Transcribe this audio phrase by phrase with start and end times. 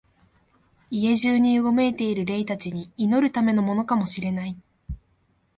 [0.89, 4.57] 家中にうごめいている霊たちに祈るためのものかも知れない、